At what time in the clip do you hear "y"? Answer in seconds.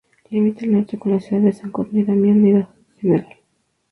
1.99-2.03, 2.47-3.07